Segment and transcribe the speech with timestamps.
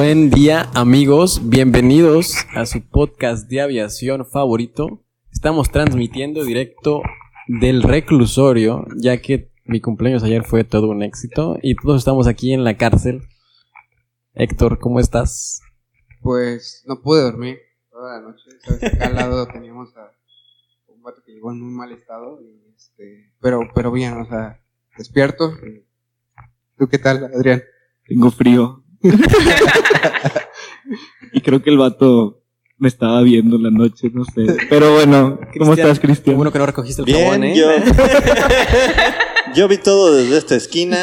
[0.00, 5.04] Buen día amigos, bienvenidos a su podcast de aviación favorito.
[5.32, 7.02] Estamos transmitiendo directo
[7.48, 12.52] del reclusorio, ya que mi cumpleaños ayer fue todo un éxito y todos estamos aquí
[12.52, 13.22] en la cárcel.
[14.34, 15.62] Héctor, ¿cómo estás?
[16.22, 17.58] Pues no pude dormir
[17.90, 18.44] toda la noche.
[18.60, 18.84] ¿sabes?
[18.84, 20.12] Acá al lado teníamos a
[20.86, 22.40] un vato que llegó en muy mal estado.
[22.40, 24.62] y, este, pero, pero bien, o sea,
[24.96, 25.54] despierto.
[26.76, 27.64] ¿Tú qué tal, Adrián?
[28.06, 28.84] Tengo frío.
[31.32, 32.42] y creo que el vato
[32.78, 34.46] me estaba viendo en la noche, no sé.
[34.70, 36.36] Pero bueno, ¿cómo Cristian, estás, Cristian?
[36.36, 37.56] bueno que no recogiste el Bien, jabón, ¿eh?
[37.56, 37.68] yo.
[39.54, 41.02] yo vi todo desde esta esquina.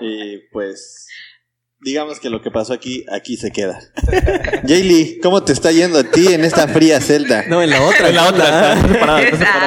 [0.00, 0.98] Y pues.
[1.82, 3.80] Digamos que lo que pasó aquí, aquí se queda.
[4.68, 7.46] Jaylee, ¿cómo te está yendo a ti en esta fría celda?
[7.48, 8.10] No, en la otra.
[8.10, 8.74] en la otra.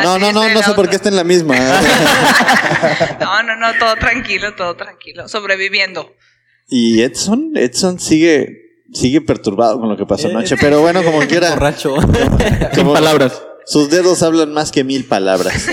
[0.04, 1.56] No, no, no, no sé por qué está en la misma.
[3.20, 5.28] No, no, no, todo tranquilo, todo tranquilo.
[5.28, 6.14] Sobreviviendo.
[6.68, 8.48] Y Edson, Edson sigue,
[8.92, 10.56] sigue perturbado con lo que pasó anoche.
[10.60, 11.96] Pero bueno, como quiera, Borracho.
[12.76, 13.46] como palabras.
[13.66, 15.68] sus dedos hablan más que mil palabras.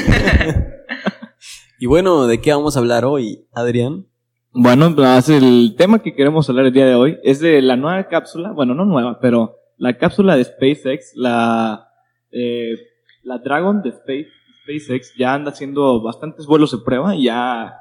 [1.78, 4.06] y bueno, ¿de qué vamos a hablar hoy, Adrián?
[4.52, 8.08] Bueno, pues, el tema que queremos hablar el día de hoy es de la nueva
[8.08, 11.88] cápsula, bueno, no nueva, pero la cápsula de SpaceX, la,
[12.32, 12.74] eh,
[13.22, 14.28] la Dragon de Space,
[14.64, 17.74] SpaceX ya anda haciendo bastantes vuelos de prueba y ya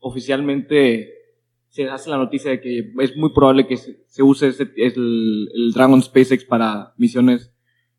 [0.00, 1.15] oficialmente
[1.76, 5.72] se hace la noticia de que es muy probable que se, se use ese- el,
[5.74, 7.52] Dragon SpaceX para misiones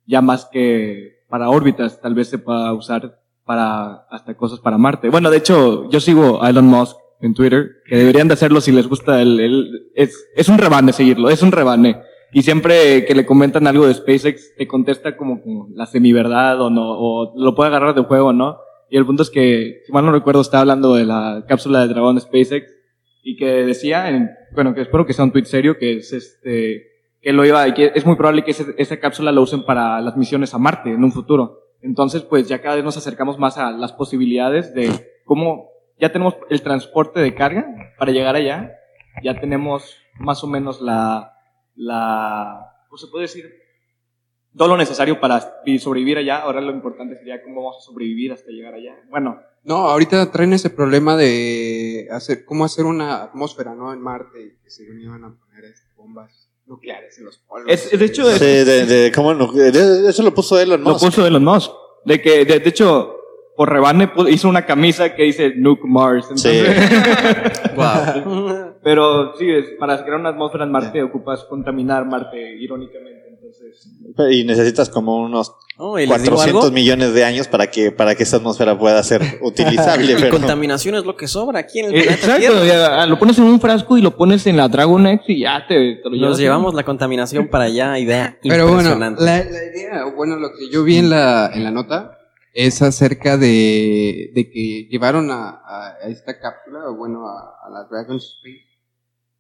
[0.07, 5.09] ya más que para órbitas, tal vez se pueda usar para hasta cosas para Marte.
[5.09, 8.71] Bueno, de hecho, yo sigo a Elon Musk en Twitter, que deberían de hacerlo si
[8.71, 12.01] les gusta el, es, es un rebane seguirlo, es un rebane.
[12.33, 16.69] Y siempre que le comentan algo de SpaceX, te contesta como, como la semiverdad o
[16.69, 18.57] no, o lo puede agarrar de juego, ¿no?
[18.89, 21.87] Y el punto es que, si mal no recuerdo, estaba hablando de la cápsula de
[21.93, 22.76] dragón SpaceX
[23.29, 26.88] y que decía, en- bueno, que espero que sea un tweet serio, que es este,
[27.21, 30.15] que lo iba, que es muy probable que ese- esa cápsula la usen para las
[30.15, 31.59] misiones a Marte en un futuro.
[31.81, 34.89] Entonces, pues ya cada vez nos acercamos más a las posibilidades de
[35.25, 37.66] cómo ya tenemos el transporte de carga
[37.99, 38.71] para llegar allá,
[39.23, 41.33] ya tenemos más o menos la,
[41.75, 43.45] la, ¿cómo se puede decir?
[44.57, 46.40] Todo lo necesario para vi- sobrevivir allá.
[46.41, 48.95] Ahora lo importante sería cómo vamos a sobrevivir hasta llegar allá.
[49.09, 53.91] Bueno, No, ahorita traen ese problema de hacer, cómo hacer una atmósfera, ¿no?
[53.94, 57.66] En Marte y que según iban a poner este, bombas nucleares en los polos.
[57.67, 59.51] Es- de hecho, Sí, de, de- ¿cómo no?
[59.51, 61.06] De- Eso lo puso Elon lo Musk.
[61.06, 61.72] puso Elon Musk.
[62.06, 63.13] De que, de, de hecho,
[63.57, 66.25] por rebane hizo una camisa que dice Nuke Mars.
[66.29, 66.67] Entonces,
[68.84, 73.16] Pero sí, es, para crear una atmósfera en Marte ocupas contaminar Marte, irónicamente.
[74.31, 76.73] Y necesitas como unos Oh, ¿y les digo 400 algo?
[76.73, 80.13] millones de años para que, para que esa atmósfera pueda ser utilizable.
[80.13, 82.66] Y pero- contaminación es lo que sobra aquí en el Eh, planeta exacto, Tierra.
[82.66, 85.67] ya, lo pones en un frasco y lo pones en la Dragon X y ya
[85.67, 86.29] te, te lo llevas.
[86.31, 89.23] Nos llevamos la contaminación para allá, idea Pero bueno, impresionante.
[89.23, 92.17] la, la idea, bueno, lo que yo vi en la, en la nota
[92.55, 97.69] es acerca de, de que llevaron a, a- a esta cápsula, o bueno, a, a
[97.69, 98.66] la Dragon Space,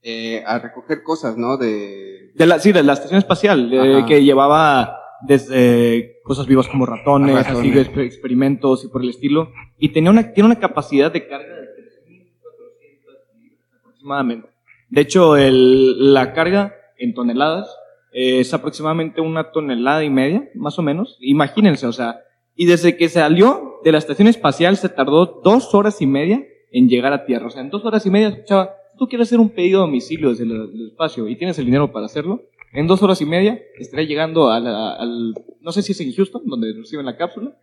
[0.09, 1.57] eh, a recoger cosas, ¿no?
[1.57, 4.97] De, De la, sí, de la estación espacial, eh, que llevaba
[5.27, 7.59] desde cosas vivas como ratones, Ratones.
[7.59, 9.51] así de exper- experimentos y por el estilo.
[9.77, 14.47] Y tenía una, tiene una capacidad de carga de 3.400 libras aproximadamente.
[14.89, 17.67] De hecho, el, la carga en toneladas
[18.13, 21.17] eh, es aproximadamente una tonelada y media, más o menos.
[21.19, 22.21] Imagínense, o sea,
[22.55, 26.87] y desde que salió de la estación espacial se tardó dos horas y media en
[26.89, 27.47] llegar a Tierra.
[27.47, 30.29] O sea, en dos horas y media, escuchaba, tú quieres hacer un pedido a domicilio
[30.29, 33.61] desde el, el espacio y tienes el dinero para hacerlo, en dos horas y media
[33.79, 37.55] estaría llegando a la- al, no sé si es en Houston, donde reciben la cápsula.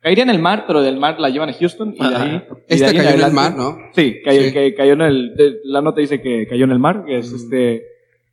[0.00, 2.42] Caería en el mar, pero del mar la llevan a Houston y de ahí.
[2.68, 3.76] esta cayó en el mar, ¿no?
[3.94, 4.74] Sí, cayó, Sí.
[4.76, 7.82] cayó en el, de- la nota dice que cayó en el mar, que es este,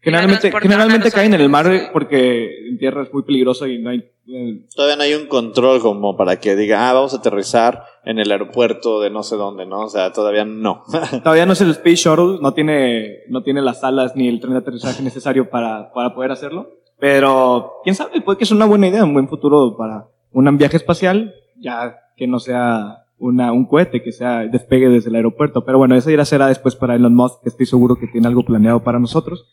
[0.03, 1.89] generalmente, generalmente caen en el mar aviones.
[1.91, 5.79] porque en tierra es muy peligroso y no hay, eh, Todavía no hay un control
[5.79, 9.65] como para que diga, ah, vamos a aterrizar en el aeropuerto de no sé dónde,
[9.65, 9.81] ¿no?
[9.81, 10.83] O sea, todavía no.
[11.23, 14.53] todavía no es el Space Shuttle, no tiene, no tiene las alas ni el tren
[14.53, 18.87] de aterrizaje necesario para, para poder hacerlo, pero quién sabe, puede que es una buena
[18.87, 24.03] idea, un buen futuro para, un viaje espacial, ya que no sea una, un cohete,
[24.03, 25.63] que sea despegue desde el aeropuerto.
[25.63, 28.43] Pero bueno, eso ya será después para Elon Musk, que estoy seguro que tiene algo
[28.43, 29.45] planeado para nosotros.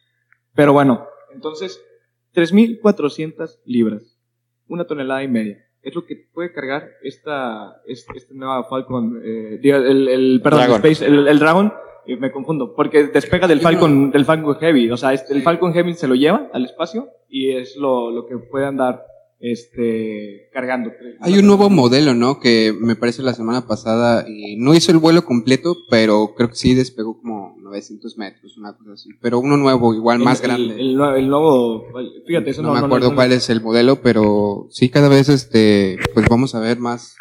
[0.55, 1.81] Pero bueno, entonces,
[2.35, 4.19] 3.400 libras,
[4.69, 5.59] una tonelada y media.
[5.83, 10.61] Es lo que puede cargar esta, este, este nueva Falcon, eh, diga, el, el, perdón,
[10.61, 10.77] Dragon.
[10.77, 11.73] Space, el, el Dragon,
[12.07, 15.73] y me confundo, porque despega del Falcon, del Falcon Heavy, o sea, este- el Falcon
[15.73, 19.05] Heavy se lo lleva al espacio y es lo, lo que puede andar,
[19.39, 20.93] este, cargando.
[21.21, 22.41] Hay un nuevo modelo, ¿no?
[22.41, 26.57] Que me parece la semana pasada y no hizo el vuelo completo, pero creo que
[26.57, 27.40] sí despegó como
[27.71, 29.11] 900 metros, una cosa así.
[29.21, 30.75] Pero uno nuevo, igual El- más grande.
[30.79, 31.85] El, nue- el nuevo,
[32.27, 35.29] fíjate, eso no, no, me acuerdo no- cuál es el modelo, pero sí cada vez
[35.29, 37.17] este, pues vamos a ver más,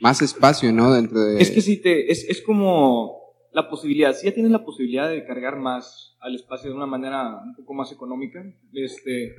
[0.00, 0.92] más espacio, ¿no?
[0.92, 1.40] Dentro de.
[1.40, 3.12] Es que sí te, es, es como
[3.52, 7.40] la posibilidad, si ya tienes la posibilidad de cargar más al espacio de una manera
[7.42, 8.42] un poco más económica,
[8.72, 9.32] este,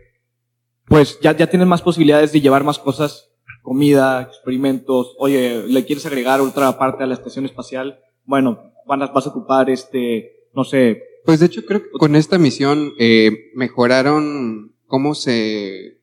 [0.85, 3.29] pues ya, ya tienes más posibilidades de llevar más cosas,
[3.61, 9.07] comida, experimentos, oye, le quieres agregar otra parte a la estación espacial, bueno, van a-
[9.07, 13.51] vas a ocupar este, no sé, Pues de hecho creo que con esta misión eh,
[13.55, 15.99] mejoraron cómo se...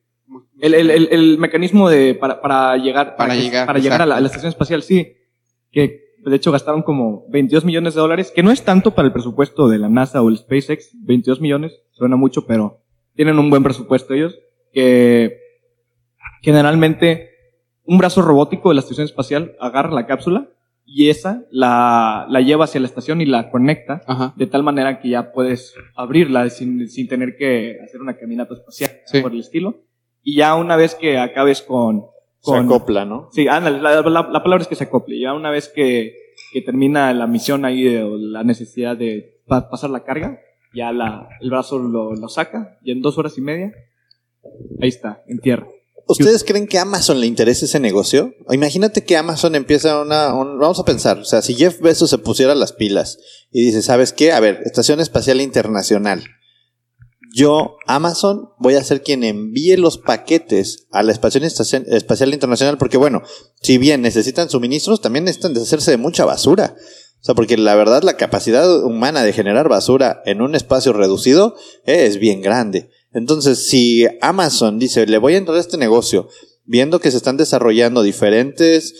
[0.59, 4.17] el, el, el, el mecanismo de, para, para llegar, Para llegar, para llegar a la,
[4.17, 5.13] a la estación espacial, sí,
[5.71, 9.13] que de hecho gastaron como 22 millones de dólares, que no es tanto para el
[9.13, 12.81] presupuesto de la NASA o el SpaceX, 22 millones, suena mucho, pero
[13.15, 14.37] tienen un buen presupuesto ellos,
[14.73, 15.37] que
[16.41, 17.29] generalmente
[17.83, 20.49] un brazo robótico de la estación espacial agarra la cápsula
[20.85, 24.33] y esa la, la lleva hacia la estación y la conecta Ajá.
[24.37, 28.91] de tal manera que ya puedes abrirla sin, sin tener que hacer una caminata espacial
[29.05, 29.21] Sí.
[29.21, 29.83] por el estilo.
[30.21, 32.03] Y ya una vez que acabes con...
[32.41, 33.29] Se con acopla, ¿no?
[33.31, 35.19] Sí, ándale, la, la- la palabra es que se acople.
[35.19, 36.13] Ya una vez que,
[36.53, 40.39] que termina la misión ahí de, o la necesidad de pa- pasar la carga,
[40.73, 43.71] ya la, el brazo lo, lo saca y en dos horas y media,
[44.81, 45.67] ahí está, en tierra.
[46.07, 48.31] ¿Ustedes creen que Amazon le interesa ese negocio?
[48.51, 52.17] Imagínate que Amazon empieza una, un- vamos a pensar, o sea, si Jeff Bezos se
[52.19, 53.17] pusiera las pilas
[53.51, 54.31] y dice, ¿sabes qué?
[54.31, 56.23] A ver, Estación Espacial Internacional.
[57.33, 62.97] Yo, Amazon, voy a ser quien envíe los paquetes a la Estación Espacial Internacional porque,
[62.97, 63.23] bueno,
[63.61, 66.75] si bien necesitan suministros, también necesitan deshacerse de mucha basura.
[67.19, 71.55] O sea, porque la verdad la capacidad humana de generar basura en un espacio reducido
[71.85, 72.91] es bien grande.
[73.15, 76.27] Entonces, si Amazon dice, le voy a entrar a este negocio,
[76.65, 78.93] viendo que se están desarrollando diferentes,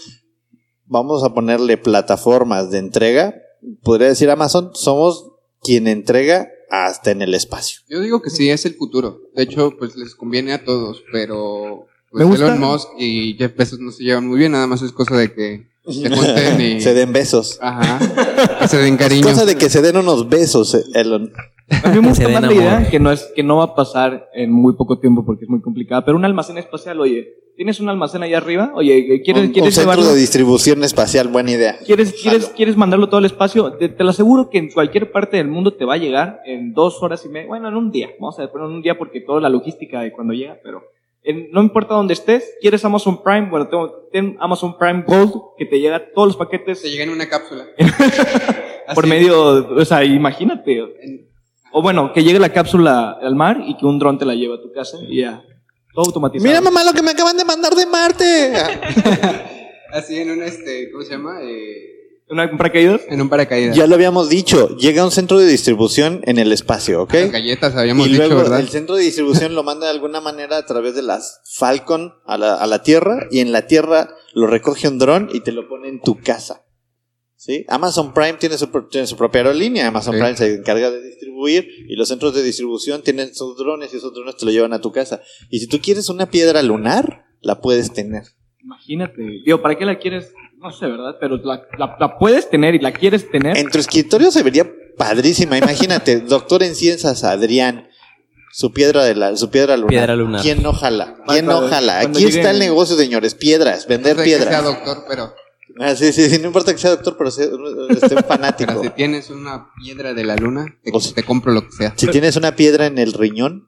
[0.85, 3.35] vamos a ponerle plataformas de entrega,
[3.83, 5.27] podría decir Amazon, somos
[5.61, 7.81] quien entrega hasta en el espacio.
[7.89, 9.19] Yo digo que sí, es el futuro.
[9.35, 13.53] De hecho, pues les conviene a todos, pero pues, Me gusta- Elon Musk y Jeff
[13.57, 16.79] Bezos no se llevan muy bien, nada más es cosa de que se y...
[16.79, 17.57] se den besos.
[17.61, 17.99] Ajá.
[18.61, 19.23] Que se den cariño.
[19.27, 21.33] Cosa de que se den unos besos, Elon.
[21.83, 24.29] A mí me gusta más la idea que no, es, que no va a pasar
[24.33, 27.27] en muy poco tiempo porque es muy complicada, pero un almacén espacial, oye,
[27.57, 28.71] ¿tienes un almacén ahí arriba?
[28.75, 30.13] Oye, ¿quieres, Un, un ¿quieres centro llevarlo?
[30.13, 31.77] de distribución espacial, buena idea.
[31.85, 33.73] ¿Quieres, quieres, ¿Quieres mandarlo todo al espacio?
[33.73, 36.73] Te, te lo aseguro que en cualquier parte del mundo te va a llegar en
[36.73, 37.47] dos horas y media.
[37.47, 38.09] Bueno, en un día.
[38.19, 40.83] Vamos a poner en un día porque toda la logística de cuando llega, pero
[41.23, 42.43] en- no importa dónde estés.
[42.61, 43.49] ¿Quieres Amazon Prime?
[43.49, 47.09] Bueno, tengo, ten Amazon Prime Gold que te llega todos los paquetes Se llega en
[47.09, 47.65] una cápsula.
[48.93, 50.83] por medio, o sea, imagínate.
[51.77, 54.53] O bueno, que llegue la cápsula al mar y que un dron te la lleve
[54.53, 55.43] a tu casa y ya.
[55.93, 56.47] Todo automatizado.
[56.47, 58.53] Mira mamá lo que me acaban de mandar de Marte.
[59.91, 61.41] Así en un, este, ¿cómo se llama?
[61.43, 63.01] Eh, ¿Una un paracaídas?
[63.09, 63.75] en un paracaídas.
[63.75, 67.13] Ya lo habíamos dicho, llega a un centro de distribución en el espacio, ¿ok?
[67.13, 68.61] Las galletas habíamos y dicho, luego ¿verdad?
[68.61, 72.37] el centro de distribución lo manda de alguna manera a través de las Falcon a
[72.37, 75.67] la, a la Tierra y en la Tierra lo recoge un dron y te lo
[75.67, 76.64] pone en tu casa.
[77.45, 77.63] ¿Sí?
[77.67, 80.19] Amazon Prime tiene su, tiene su propia aerolínea, Amazon Sí.
[80.19, 84.15] Prime se encarga de distribuir y los centros de distribución tienen sus drones y esos
[84.15, 85.21] drones te lo llevan a tu casa.
[85.51, 88.23] Y si tú quieres una piedra lunar, la puedes tener.
[88.63, 89.21] Imagínate.
[89.45, 90.33] Digo, ¿para qué la quieres?
[90.57, 91.17] No sé, ¿verdad?
[91.19, 93.55] Pero la, la, la puedes tener y la quieres tener.
[93.57, 95.55] En tu escritorio se vería padrísima.
[95.55, 97.89] Imagínate, doctor en ciencias Adrián,
[98.51, 99.89] su piedra de la, su piedra lunar.
[99.89, 100.41] Piedra lunar.
[100.41, 101.17] ¿Quién no jala?
[101.27, 101.99] ¿Quién no jala?
[101.99, 104.63] Aquí está el negocio, señores, piedras, vender No sé que sea piedras.
[104.63, 105.33] doctor, pero,
[105.79, 107.47] Ah, sí, sí, sí, no importa que sea doctor, pero sea,
[107.89, 108.71] esté fanático.
[108.71, 111.71] pero si tienes una piedra de la luna, te, O sea- te compro lo que
[111.71, 111.93] sea.
[111.97, 113.67] Si tienes una piedra en el riñón,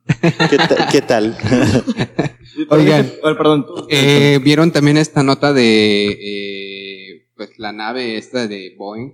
[0.50, 1.38] ¿qué, ta- qué tal?
[2.70, 3.12] Oigan.
[3.22, 3.66] Perdón.
[3.90, 9.12] Eh, ¿Vieron también esta nota de eh, pues la nave esta de Boeing?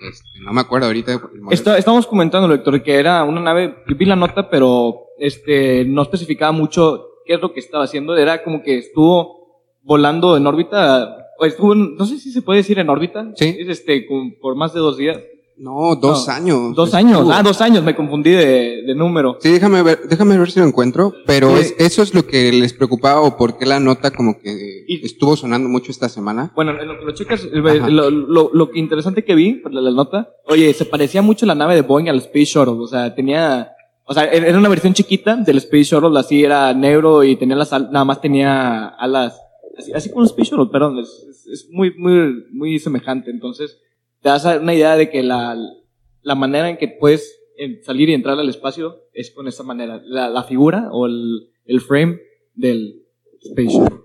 [0.00, 1.20] Este, no me acuerdo ahorita.
[1.50, 6.52] Está- estábamos comentando, Héctor, que era una nave, vi la nota, pero este no especificaba
[6.52, 8.16] mucho qué es lo que estaba haciendo.
[8.16, 12.78] Era como que estuvo volando en órbita, estuvo, en- no sé si se puede decir
[12.78, 13.56] en órbita, Sí.
[13.58, 14.06] es este,
[14.40, 15.18] por más de dos días.
[15.62, 16.74] No, dos No, años.
[16.74, 17.28] Dos años.
[17.30, 19.36] Ah, dos años, me confundí de, de número.
[19.40, 21.60] Sí, déjame ver, déjame ver si lo encuentro, pero Sí.
[21.60, 25.04] es- eso es lo que les preocupaba o por qué la nota como que Y-
[25.04, 26.50] estuvo sonando mucho esta semana.
[26.56, 29.90] Bueno, en lo que lo checas, lo, lo, lo interesante que vi, por la, la
[29.90, 33.70] nota, oye, se parecía mucho la nave de Boeing al Space Shuttle, o sea, tenía,
[34.06, 37.70] o sea, era una versión chiquita del Space Shuttle, así era negro y tenía las,
[37.70, 39.38] nada más tenía alas,
[39.94, 43.78] así, como Space Shuttle, perdón, es, muy, muy, muy semejante, entonces,
[44.22, 45.56] te das una idea de que la,
[46.22, 47.38] la manera en que puedes
[47.82, 51.80] salir y entrar al espacio es con esa manera, la, la figura o el, el
[51.80, 52.20] frame
[52.54, 53.02] del
[53.42, 53.98] Space Shuttle.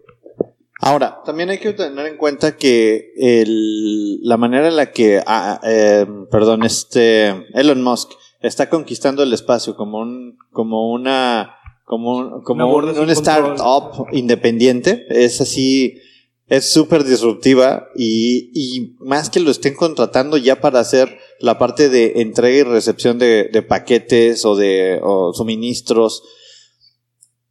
[0.82, 5.60] Ahora, también hay que tener en cuenta que el- la manera en la que, ah,
[5.64, 12.44] eh, perdón, este Elon Musk está conquistando el espacio como un, como una, como un,
[12.44, 16.00] como un, un startup independiente, es así,
[16.48, 21.90] es súper disruptiva y, y más que lo estén contratando ya para hacer la parte
[21.90, 26.24] de entrega y recepción de, de paquetes o de o suministros,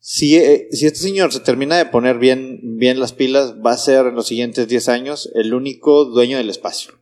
[0.06, 3.78] si, eh, si este señor se termina de poner bien, bien las pilas, va a
[3.78, 6.92] ser en los siguientes 10 años el único dueño del espacio.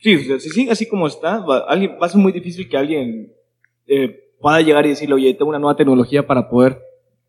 [0.00, 3.34] Sí, sigue así como está, va, alguien, va a ser muy difícil que alguien
[3.86, 6.80] eh, pueda llegar y decirle, oye, tengo una nueva tecnología para poder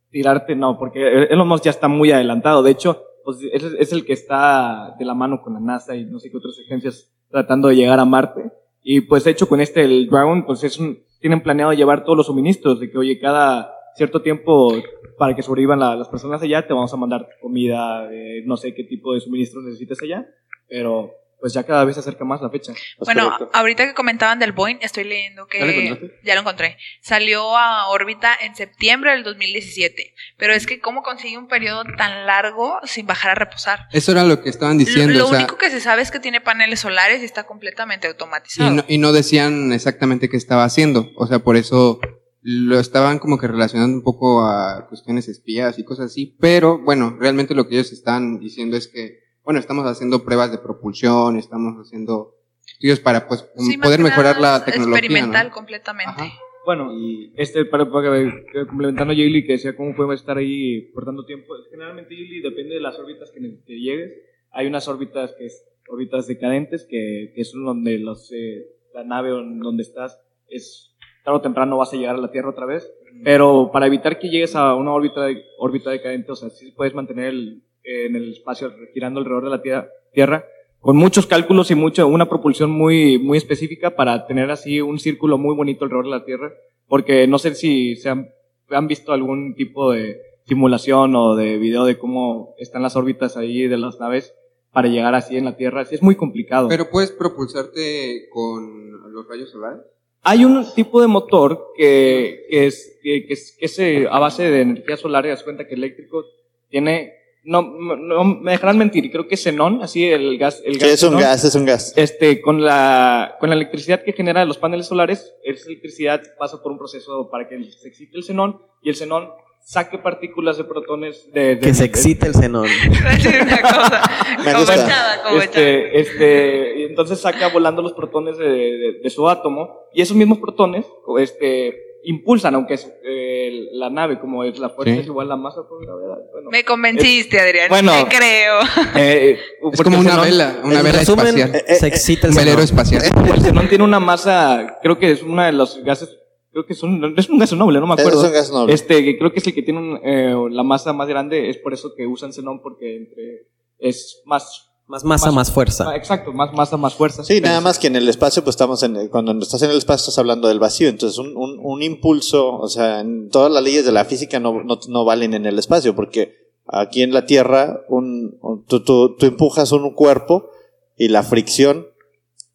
[0.09, 0.55] tirarte.
[0.55, 2.63] No, porque Elon Musk ya está muy adelantado.
[2.63, 6.05] De hecho, pues, es, es el que está de la mano con la NASA y
[6.05, 8.51] no sé qué otras agencias tratando de llegar a Marte.
[8.81, 12.17] Y pues, de hecho, con este, el Dragon, pues es un, tienen planeado llevar todos
[12.17, 14.73] los suministros, de que, oye, cada cierto tiempo,
[15.17, 18.73] para que sobrevivan la- las personas allá, te vamos a mandar comida, eh, no sé
[18.73, 20.25] qué tipo de suministros necesites allá,
[20.69, 22.74] pero pues ya cada vez se acerca más la fecha.
[22.74, 23.50] ¿Es Bueno, correcto?
[23.53, 26.19] ahorita que comentaban del Boeing, estoy leyendo que ¿Ya lo encontraste?
[26.24, 26.77] ya lo encontré.
[27.01, 32.25] Salió a órbita en septiembre del 2017, pero es que cómo consigue un periodo tan
[32.25, 33.88] largo sin bajar a reposar.
[33.91, 36.19] Eso era lo que estaban diciendo, lo o sea, único que se sabe es que
[36.19, 38.72] tiene paneles solares y está completamente automatizado.
[38.72, 42.00] y no, y no decían exactamente qué estaba haciendo, o sea, por eso
[42.41, 47.17] lo estaban como que relacionando un poco a cuestiones espías y cosas así, pero bueno,
[47.19, 49.19] realmente lo que ellos están diciendo es que,
[49.50, 52.36] bueno, estamos haciendo pruebas de propulsión, estamos haciendo
[52.68, 55.53] estudios para pues Sí, poder mejorar la tecnología, Experimental ¿no?
[55.56, 56.22] completamente.
[56.22, 56.32] Ajá.
[56.68, 58.32] Bueno, y este, para, para
[58.68, 62.75] complementando a Yili, que decía cómo puede estar ahí por tanto tiempo, generalmente Yili depende
[62.75, 64.13] de las órbitas que, que llegues.
[64.51, 69.32] Hay unas órbitas que es órbitas decadentes, que, que son donde los, eh, la nave
[69.32, 72.88] donde estás es tarde o temprano vas a llegar a la Tierra otra vez.
[73.24, 75.25] Pero para evitar que llegues a una órbita,
[75.58, 77.63] órbita decadente, o sea, sí puedes mantener el-
[78.05, 80.46] en el espacio girando alrededor de la tierra, tierra
[80.79, 85.38] con muchos cálculos y mucho, una propulsión muy, muy específica para tener así un círculo
[85.38, 86.53] muy bonito alrededor de la Tierra.
[86.88, 88.31] Porque no sé si se han,
[88.69, 93.67] han visto algún tipo de simulación o de video de cómo están las órbitas ahí
[93.67, 94.34] de las naves
[94.72, 95.86] para llegar así en la Tierra.
[95.86, 96.69] Sí, es muy complicado.
[96.69, 99.81] Pero puedes propulsarte con los rayos solares.
[100.22, 104.19] Hay un tipo de motor que, que es, que, que es, que es, eh, a
[104.19, 106.25] base de energía solar y das cuenta que eléctrico
[106.69, 107.13] tiene,
[107.50, 107.62] no,
[107.98, 111.03] no me dejarán mentir, creo que es xenón, así el gas, el Sí, gas es
[111.03, 111.22] un xenón.
[111.24, 111.94] gas, es un gas.
[111.96, 116.72] Este, con la, con la electricidad que genera los paneles solares, esa electricidad pasa por
[116.72, 119.29] un proceso para que se excite el xenón y el xenón
[119.62, 122.68] saque partículas de protones de, de- Que se de- excite el xenón.
[123.00, 124.01] Iba a decir una cosa.
[124.46, 125.44] Me gusta.
[125.44, 130.15] este, este, y entonces saca volando los protones de, de- de su átomo y esos
[130.15, 130.86] mismos protones
[131.20, 135.00] este, impulsan, aunque es, eh, la nave, como es la fuerza Sí.
[135.01, 136.18] es igual la masa por gravedad.
[136.32, 137.68] Bueno, Me convenciste, Adrián.
[137.70, 137.91] bueno.
[137.91, 138.60] Te creo.
[138.96, 141.56] eh, Es porque como el una vela, una vela resumen, espacial.
[141.68, 143.01] eh, se excita el velero espacial.
[143.34, 146.18] El xenón tiene una masa, creo que es una de los gases,
[146.51, 148.22] creo que es un, es un gas noble, no me acuerdo.
[148.22, 148.74] Es un gas noble.
[148.74, 151.58] Este, que creo que es el que tiene un, eh, la masa más grande, es
[151.58, 155.96] por eso que usan xenón, porque entre, es más, Más masa, Más- más ah, fuerza.
[155.96, 157.24] exacto, más masa, más fuerza.
[157.24, 160.01] Sí, nada más que en el espacio, pues estamos en, cuando estás en el espacio
[160.01, 163.86] estás hablando del vacío, entonces un, un, un impulso, o sea, en todas las leyes
[163.86, 166.34] de la física no, no, no valen en el espacio, porque
[166.65, 170.50] aquí en la Tierra un, un- tú, tú, tú empujas un cuerpo
[170.98, 171.86] y la fricción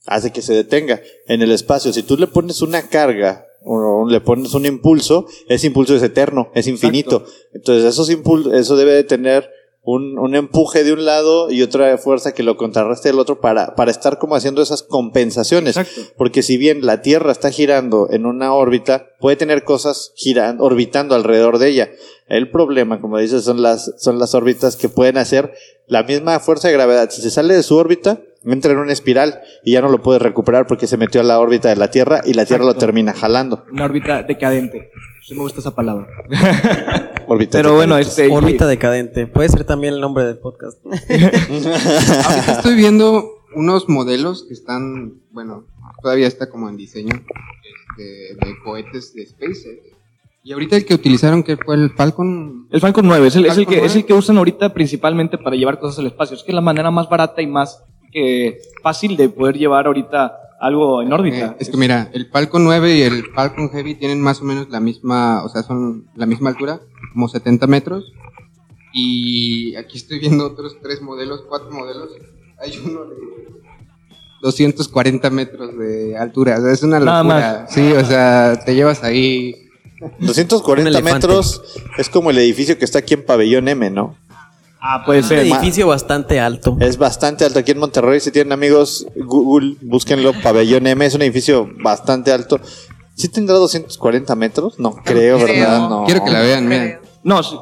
[0.06, 1.00] hace que se detenga.
[1.28, 5.68] En el espacio, si tú le pones una carga o le pones un impulso, ese
[5.68, 7.24] impulso es eterno, es infinito.
[7.54, 9.48] Entonces esos impul eso debe de tener
[9.84, 13.74] un, un empuje de un lado y otra fuerza que lo contrarreste del otro para,
[13.74, 15.76] para estar como haciendo esas compensaciones.
[15.76, 16.12] Exacto.
[16.16, 21.14] Porque si bien la Tierra está girando en una órbita, puede tener cosas girando, orbitando
[21.14, 21.90] alrededor de ella.
[22.26, 25.52] El problema, como dices, son las, son las órbitas que pueden hacer
[25.86, 27.10] la misma fuerza de gravedad.
[27.10, 30.18] Si se sale de su órbita, entra en una espiral y ya no lo puede
[30.18, 33.12] recuperar porque se metió a la órbita de la Tierra y la Tierra lo termina
[33.12, 33.64] jalando.
[33.70, 34.90] Una órbita decadente.
[35.24, 36.06] Sí me gusta esa palabra.
[37.26, 38.30] Órbita Pero bueno, este...
[38.30, 39.26] Órbita decadente.
[39.26, 40.78] Puede ser también el nombre del podcast.
[40.84, 45.64] Ahorita estoy viendo unos modelos que están, bueno,
[46.02, 49.94] todavía está como en diseño este, de cohetes de SpaceX.
[50.42, 52.68] Y ahorita el que utilizaron, que fue el Falcon.
[52.70, 54.00] El Falcon 9 es el, es el Falcon que, es 9.
[54.00, 56.36] el que usan ahorita principalmente para llevar cosas al espacio.
[56.36, 60.36] Es que es la manera más barata y más que fácil de poder llevar ahorita
[60.64, 61.46] algo en órbita.
[61.46, 64.70] Eh, es que mira, el Falcon 9 y el Falcon Heavy tienen más o menos
[64.70, 66.80] la misma, o sea, son la misma altura,
[67.12, 68.12] como 70 metros.
[68.92, 72.10] Y aquí estoy viendo otros tres modelos, cuatro modelos.
[72.58, 73.16] Hay uno de
[74.40, 76.58] 240 metros de altura.
[76.58, 77.66] O sea, es una Nada locura.
[77.68, 79.56] Sí, o sea, te llevas ahí.
[80.20, 81.14] 240 Un elefante.
[81.14, 81.62] metros
[81.98, 84.16] es como el edificio que está aquí en Pabellón M, ¿no?
[84.86, 85.38] Ah, puede Un ser.
[85.38, 86.76] edificio bastante alto.
[86.78, 88.20] Es bastante alto aquí en Monterrey.
[88.20, 90.32] Si tienen amigos, Google, búsquenlo.
[90.42, 92.60] Pabellón M es un edificio bastante alto.
[93.16, 94.78] ¿Sí tendrá 240 metros?
[94.78, 95.46] No creo, Creo.
[95.46, 95.88] ¿verdad?
[95.88, 96.04] No.
[96.04, 96.98] Quiero que la vean, miren.
[97.22, 97.56] No, sí,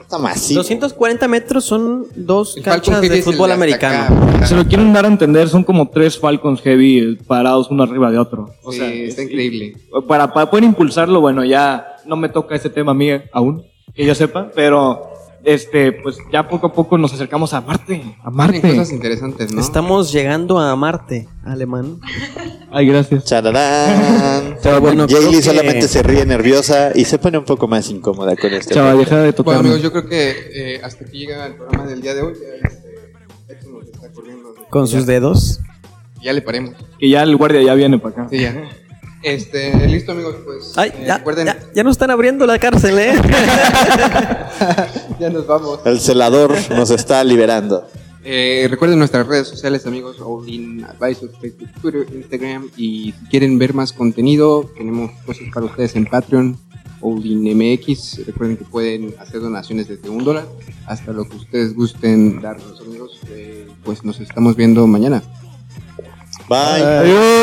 [0.00, 0.60] Está macizo.
[0.60, 4.14] 240 metros son dos El canchas de es fútbol americano.
[4.36, 4.46] acá.
[4.46, 8.10] se lo quieren dar a entender, son como tres Falcons Heavy eh, parados uno arriba
[8.10, 8.50] de otro.
[8.62, 9.74] O Sí, sea, está es- increíble.
[10.08, 13.62] Para, para poder impulsarlo, bueno, ya no me toca ese tema a mí aún,
[13.94, 15.11] que yo sepa, pero
[15.44, 18.60] este, pues ya poco a poco nos acercamos a Marte, a Marte.
[18.60, 19.60] cosas interesantes, ¿no?
[19.60, 21.98] Estamos llegando a Marte, alemán.
[22.70, 23.24] Ay, gracias.
[23.24, 24.56] Chararán.
[24.80, 28.74] Bueno, que- solamente se ríe nerviosa y se pone un poco más incómoda con este.
[28.74, 29.60] Chaval, deja de Bueno, tocarme.
[29.60, 30.30] amigos, yo creo que
[30.76, 32.34] eh, hasta aquí llega el programa del día de hoy.
[32.40, 34.54] Ya, este, esto nos está corriendo.
[34.70, 35.60] Con Ya- sus dedos.
[36.22, 36.74] Ya le paremos.
[37.00, 38.28] Que ya el guardia ya viene para acá.
[38.30, 38.54] Sí, ya.
[39.22, 40.72] Este, listo, amigos, pues.
[40.76, 43.14] Ay, eh, ya, recuerden, ya, ya nos están abriendo la cárcel, ¿eh?
[45.20, 45.80] ya nos vamos.
[45.84, 47.86] El celador nos está liberando.
[48.24, 52.70] Eh, recuerden nuestras redes sociales, amigos, All-in Advisors, Facebook, Twitter, Instagram.
[52.76, 56.56] Y si quieren ver más contenido, tenemos cosas para ustedes en Patreon,
[57.00, 58.26] All-in MX.
[58.26, 60.46] Recuerden que pueden hacer donaciones desde un dólar
[60.86, 63.20] hasta lo que ustedes gusten darnos, amigos.
[63.30, 65.22] Eh, pues nos estamos viendo mañana.
[66.48, 66.82] Bye.
[66.82, 67.41] Adiós.